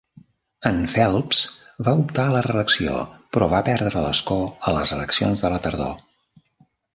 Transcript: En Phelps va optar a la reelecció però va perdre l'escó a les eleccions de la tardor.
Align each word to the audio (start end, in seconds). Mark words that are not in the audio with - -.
En 0.67 0.77
Phelps 0.93 1.41
va 1.87 1.93
optar 2.03 2.25
a 2.29 2.33
la 2.35 2.41
reelecció 2.45 2.95
però 3.37 3.51
va 3.53 3.61
perdre 3.69 4.03
l'escó 4.07 4.39
a 4.71 4.75
les 4.79 4.95
eleccions 4.97 5.45
de 5.45 5.53
la 5.57 5.61
tardor. 5.69 5.95